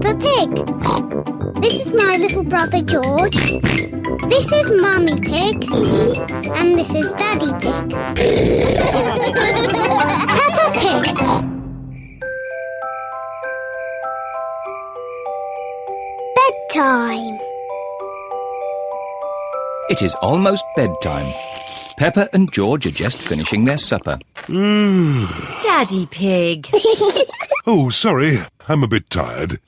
Peppa 0.00 0.14
Pig. 0.18 1.62
This 1.62 1.86
is 1.86 1.92
my 1.92 2.16
little 2.18 2.44
brother 2.44 2.82
George. 2.82 3.36
This 4.28 4.52
is 4.52 4.70
Mummy 4.80 5.20
Pig. 5.20 5.64
And 6.54 6.78
this 6.78 6.94
is 6.94 7.12
Daddy 7.14 7.50
Pig. 7.58 7.90
Peppa 10.28 10.70
Pig. 10.78 11.16
Bedtime. 16.36 17.38
It 19.90 20.02
is 20.02 20.14
almost 20.22 20.64
bedtime. 20.76 21.32
Peppa 21.96 22.28
and 22.32 22.52
George 22.52 22.86
are 22.86 22.92
just 22.92 23.16
finishing 23.16 23.64
their 23.64 23.78
supper. 23.78 24.18
Hmm. 24.46 25.24
Daddy 25.62 26.06
Pig. 26.06 26.68
Oh, 27.70 27.90
sorry, 27.90 28.38
I'm 28.68 28.82
a 28.82 28.88
bit 28.88 29.08
tired. 29.10 29.60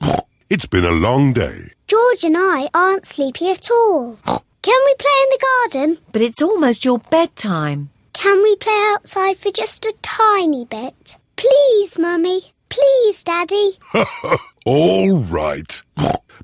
It's 0.49 0.65
been 0.65 0.85
a 0.85 0.91
long 0.91 1.33
day. 1.33 1.71
George 1.87 2.23
and 2.23 2.37
I 2.37 2.69
aren't 2.73 3.05
sleepy 3.05 3.49
at 3.49 3.69
all. 3.71 4.17
Can 4.61 4.79
we 4.85 4.95
play 4.95 5.17
in 5.23 5.29
the 5.31 5.45
garden? 5.71 5.97
but 6.11 6.21
it's 6.21 6.41
almost 6.41 6.85
your 6.85 6.99
bedtime. 6.99 7.89
Can 8.13 8.43
we 8.43 8.55
play 8.57 8.79
outside 8.93 9.37
for 9.37 9.51
just 9.51 9.85
a 9.85 9.93
tiny 10.01 10.65
bit? 10.65 11.17
Please, 11.35 11.97
Mummy. 11.97 12.53
Please, 12.69 13.23
Daddy. 13.23 13.71
All 14.65 15.17
right. 15.17 15.81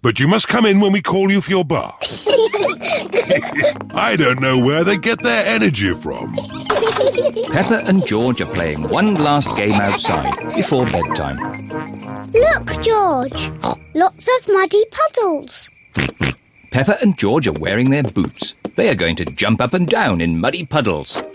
But 0.02 0.20
you 0.20 0.28
must 0.28 0.48
come 0.48 0.66
in 0.66 0.80
when 0.80 0.92
we 0.92 1.02
call 1.02 1.32
you 1.32 1.42
for 1.42 1.52
your 1.52 1.66
bath. 1.66 2.24
I 3.94 4.16
don't 4.18 4.40
know 4.42 4.58
where 4.58 4.84
they 4.84 4.98
get 4.98 5.22
their 5.22 5.46
energy 5.46 5.94
from. 5.94 6.36
Peppa 7.52 7.84
and 7.86 8.06
George 8.08 8.42
are 8.42 8.52
playing 8.54 8.90
one 8.90 9.16
last 9.16 9.56
game 9.58 9.74
outside 9.74 10.36
before 10.56 10.86
bedtime. 10.86 11.87
Look, 12.34 12.82
George. 12.82 13.52
Lots 13.94 14.30
of 14.38 14.48
muddy 14.54 14.84
puddles. 14.92 15.70
Peppa 16.72 16.98
and 17.02 17.18
George 17.18 17.48
are 17.48 17.54
wearing 17.54 17.90
their 17.90 18.04
boots. 18.04 18.54
They 18.76 18.90
are 18.90 18.96
going 18.96 19.16
to 19.18 19.26
jump 19.26 19.62
up 19.62 19.74
and 19.74 19.88
down 19.88 20.22
in 20.22 20.40
muddy 20.40 20.66
puddles. 20.66 21.16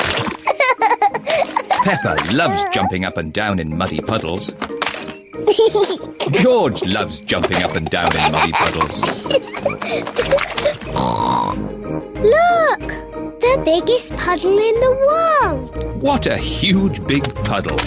Peppa 1.85 2.17
loves 2.33 2.63
jumping 2.73 3.05
up 3.05 3.17
and 3.17 3.33
down 3.33 3.59
in 3.59 3.77
muddy 3.77 4.01
puddles. 4.01 4.53
George 6.31 6.83
loves 6.85 7.21
jumping 7.23 7.63
up 7.63 7.75
and 7.75 7.91
down 7.91 8.15
in 8.15 8.33
muddy 8.33 8.53
puddles. 8.53 9.01
Look! 12.23 12.81
The 13.41 13.61
biggest 13.65 14.17
puddle 14.17 14.57
in 14.57 14.75
the 14.81 14.93
world. 15.09 15.52
What 16.03 16.27
a 16.27 16.37
huge 16.37 17.07
big 17.07 17.23
puddle. 17.45 17.79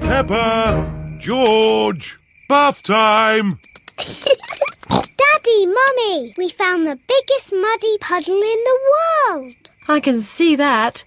Peppa! 0.00 1.16
George! 1.20 2.18
Bath 2.48 2.82
time! 2.82 3.60
Daddy, 3.96 5.66
Mummy, 5.66 6.34
we 6.36 6.48
found 6.48 6.88
the 6.88 6.98
biggest 7.06 7.52
muddy 7.52 7.98
puddle 7.98 8.34
in 8.34 8.64
the 8.64 8.78
world. 9.30 9.70
I 9.86 10.00
can 10.00 10.20
see 10.20 10.56
that. 10.56 11.04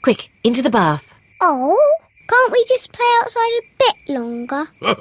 Quick, 0.00 0.30
into 0.42 0.62
the 0.62 0.70
bath. 0.70 1.14
Oh, 1.42 1.78
can't 2.26 2.52
we 2.52 2.64
just 2.70 2.90
play 2.92 3.06
outside 3.22 3.40
a 3.40 3.62
bit 3.78 3.96
longer? 4.14 4.68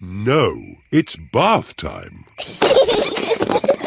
No, 0.00 0.76
it's 0.92 1.16
bath 1.32 1.76
time. 1.76 2.24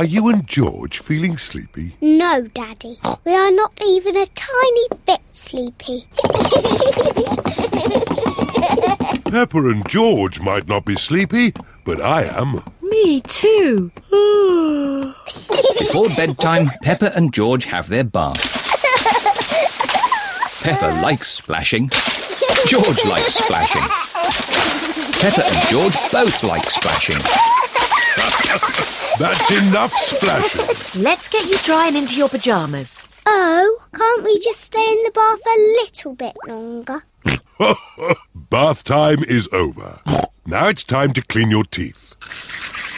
Are 0.00 0.04
you 0.06 0.30
and 0.30 0.46
George 0.46 0.98
feeling 0.98 1.36
sleepy? 1.36 1.94
No, 2.00 2.40
Daddy. 2.54 2.98
We 3.26 3.34
are 3.34 3.50
not 3.50 3.78
even 3.86 4.16
a 4.16 4.24
tiny 4.28 4.88
bit 5.04 5.20
sleepy. 5.32 6.06
Peppa 9.30 9.58
and 9.58 9.86
George 9.86 10.40
might 10.40 10.66
not 10.66 10.86
be 10.86 10.96
sleepy, 10.96 11.52
but 11.84 12.00
I 12.00 12.22
am. 12.22 12.62
Me 12.80 13.20
too. 13.20 13.92
Before 15.78 16.08
bedtime, 16.16 16.70
Peppa 16.80 17.14
and 17.14 17.34
George 17.34 17.66
have 17.66 17.90
their 17.90 18.04
bath. 18.04 18.40
Peppa 20.62 20.98
likes 21.02 21.30
splashing. 21.30 21.90
George 22.66 23.04
likes 23.04 23.34
splashing. 23.34 23.82
Peppa 25.20 25.44
and 25.44 25.68
George 25.68 25.96
both 26.10 26.42
like 26.42 26.70
splashing. 26.70 27.20
That's 29.18 29.50
enough 29.50 29.92
splashing. 29.92 31.02
Let's 31.02 31.28
get 31.28 31.44
you 31.46 31.58
dry 31.58 31.88
and 31.88 31.96
into 31.96 32.16
your 32.16 32.28
pyjamas. 32.28 33.02
Oh, 33.26 33.84
can't 33.94 34.24
we 34.24 34.38
just 34.40 34.60
stay 34.60 34.92
in 34.92 35.02
the 35.04 35.10
bath 35.12 35.40
a 35.46 35.58
little 35.82 36.14
bit 36.14 36.36
longer? 36.46 37.02
Bath 38.34 38.84
time 38.84 39.22
is 39.24 39.48
over. 39.52 40.00
Now 40.46 40.68
it's 40.68 40.84
time 40.84 41.12
to 41.12 41.22
clean 41.22 41.50
your 41.50 41.64
teeth. 41.64 42.14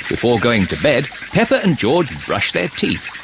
Before 0.08 0.38
going 0.38 0.64
to 0.66 0.80
bed, 0.82 1.06
Peppa 1.32 1.60
and 1.64 1.76
George 1.76 2.26
brush 2.26 2.52
their 2.52 2.68
teeth. 2.68 3.18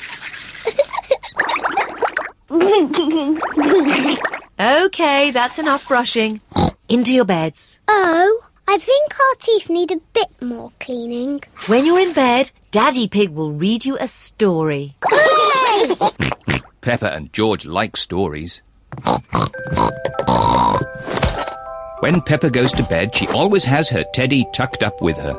Okay, 4.61 5.31
that's 5.31 5.61
enough 5.61 5.87
brushing. 5.87 6.41
Into 6.89 7.15
your 7.15 7.25
beds. 7.25 7.79
Oh, 7.87 8.45
I 8.71 8.77
think 8.77 9.19
our 9.19 9.35
teeth 9.37 9.71
need 9.71 9.91
a 9.93 10.01
bit 10.13 10.43
more 10.43 10.71
cleaning. 10.79 11.41
When 11.69 11.87
you're 11.87 12.01
in 12.01 12.13
bed, 12.13 12.51
Daddy 12.71 13.09
Pig 13.09 13.31
will 13.31 13.53
read 13.53 13.87
you 13.87 13.97
a 13.99 14.07
story. 14.07 14.95
Peppa 16.83 17.11
and 17.11 17.33
George 17.33 17.65
like 17.65 17.97
stories. 17.97 18.61
When 22.01 22.21
Peppa 22.21 22.51
goes 22.51 22.73
to 22.73 22.83
bed, 22.91 23.15
she 23.15 23.27
always 23.29 23.65
has 23.65 23.89
her 23.89 24.05
teddy 24.13 24.47
tucked 24.53 24.83
up 24.83 25.01
with 25.01 25.17
her. 25.17 25.33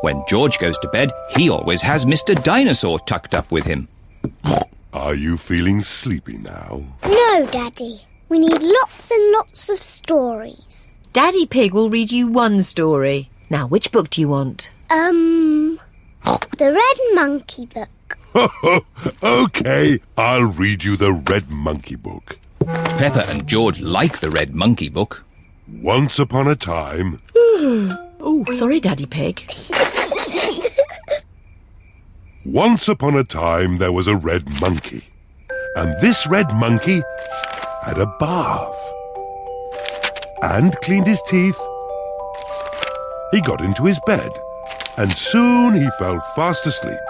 When 0.00 0.24
George 0.26 0.58
goes 0.58 0.78
to 0.78 0.88
bed, 0.88 1.12
he 1.28 1.50
always 1.50 1.82
has 1.82 2.06
Mr. 2.06 2.42
Dinosaur 2.42 2.98
tucked 3.00 3.34
up 3.34 3.52
with 3.52 3.64
him. 3.64 3.86
Are 4.94 5.14
you 5.14 5.36
feeling 5.36 5.84
sleepy 5.84 6.38
now? 6.38 6.82
No, 7.04 7.46
Daddy. 7.52 8.00
We 8.30 8.38
need 8.38 8.62
lots 8.62 9.10
and 9.10 9.32
lots 9.32 9.68
of 9.68 9.82
stories. 9.82 10.88
Daddy 11.16 11.46
Pig 11.46 11.72
will 11.72 11.88
read 11.88 12.12
you 12.12 12.26
one 12.26 12.60
story. 12.60 13.30
Now, 13.48 13.66
which 13.66 13.90
book 13.90 14.10
do 14.10 14.20
you 14.20 14.28
want? 14.28 14.68
Um, 14.90 15.80
the 16.58 16.74
Red 16.74 17.14
Monkey 17.14 17.64
Book. 17.64 18.18
okay, 19.22 19.98
I'll 20.18 20.44
read 20.44 20.84
you 20.84 20.98
the 20.98 21.14
Red 21.14 21.48
Monkey 21.48 21.96
Book. 21.96 22.38
Peppa 22.60 23.26
and 23.30 23.46
George 23.46 23.80
like 23.80 24.18
the 24.18 24.28
Red 24.28 24.54
Monkey 24.54 24.90
book. 24.90 25.24
Once 25.66 26.18
upon 26.18 26.48
a 26.48 26.54
time, 26.54 27.22
Oh, 27.34 28.44
sorry, 28.52 28.78
Daddy 28.78 29.06
Pig. 29.06 29.50
once 32.44 32.88
upon 32.88 33.16
a 33.16 33.24
time 33.24 33.78
there 33.78 33.92
was 33.92 34.06
a 34.06 34.16
red 34.16 34.60
monkey. 34.60 35.04
And 35.76 35.98
this 36.02 36.26
red 36.26 36.52
monkey 36.52 37.00
had 37.84 37.96
a 37.96 38.14
bath. 38.20 38.92
And 40.48 40.72
cleaned 40.80 41.08
his 41.08 41.20
teeth. 41.22 41.60
He 43.32 43.40
got 43.40 43.60
into 43.60 43.84
his 43.84 43.98
bed. 44.06 44.30
And 44.96 45.10
soon 45.10 45.74
he 45.74 45.90
fell 45.98 46.20
fast 46.36 46.64
asleep. 46.66 47.00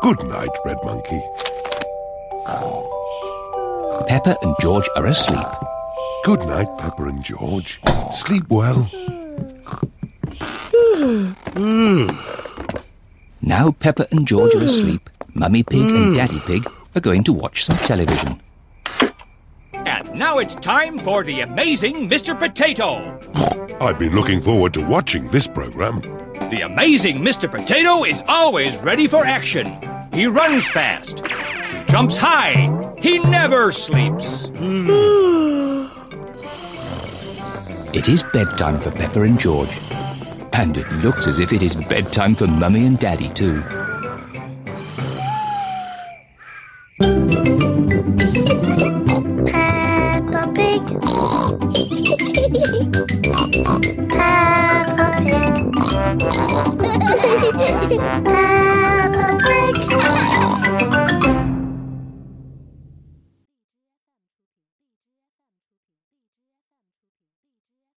Good 0.00 0.22
night, 0.24 0.48
Red 0.64 0.78
Monkey. 0.82 1.22
Peppa 4.08 4.38
and 4.40 4.56
George 4.60 4.88
are 4.96 5.06
asleep. 5.06 5.46
Good 6.24 6.40
night, 6.40 6.68
Peppa 6.78 7.04
and 7.04 7.22
George. 7.22 7.80
Sleep 8.12 8.44
well. 8.48 8.88
Now 13.42 13.72
Peppa 13.72 14.06
and 14.10 14.26
George 14.26 14.54
are 14.54 14.64
asleep. 14.64 15.10
Mummy 15.34 15.62
Pig 15.62 15.82
and 15.82 16.16
Daddy 16.16 16.40
Pig 16.46 16.66
are 16.94 17.02
going 17.02 17.24
to 17.24 17.32
watch 17.34 17.64
some 17.64 17.76
television. 17.76 18.40
And 20.14 20.20
now 20.20 20.38
it's 20.38 20.54
time 20.54 20.96
for 20.96 21.24
the 21.24 21.40
amazing 21.40 22.08
Mr. 22.08 22.38
Potato. 22.38 23.18
I've 23.80 23.98
been 23.98 24.14
looking 24.14 24.40
forward 24.40 24.72
to 24.74 24.86
watching 24.86 25.26
this 25.26 25.48
program. 25.48 26.02
The 26.50 26.60
amazing 26.64 27.18
Mr. 27.18 27.50
Potato 27.50 28.04
is 28.04 28.22
always 28.28 28.76
ready 28.76 29.08
for 29.08 29.24
action. 29.24 29.66
He 30.12 30.28
runs 30.28 30.68
fast. 30.68 31.18
He 31.18 31.84
jumps 31.88 32.16
high. 32.16 32.94
He 32.96 33.18
never 33.18 33.72
sleeps. 33.72 34.46
Hmm. 34.50 35.88
it 37.92 38.08
is 38.08 38.22
bedtime 38.32 38.78
for 38.78 38.92
Peppa 38.92 39.22
and 39.22 39.40
George. 39.40 39.76
And 40.52 40.76
it 40.76 40.88
looks 41.02 41.26
as 41.26 41.40
if 41.40 41.52
it 41.52 41.64
is 41.64 41.74
bedtime 41.74 42.36
for 42.36 42.46
Mummy 42.46 42.86
and 42.86 43.00
Daddy, 43.00 43.30
too. 43.30 43.64